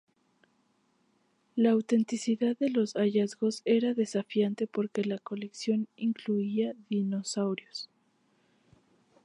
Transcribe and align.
La 1.55 1.69
autenticidad 1.73 2.57
de 2.57 2.71
los 2.71 2.93
hallazgos 2.95 3.61
era 3.65 3.93
desafiante 3.93 4.65
porque 4.65 5.03
la 5.05 5.19
colección 5.19 5.87
incluía 5.95 6.73
dinosaurios. 6.89 7.87